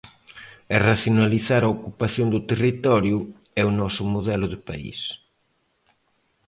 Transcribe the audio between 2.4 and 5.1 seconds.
territorio é o noso modelo de país.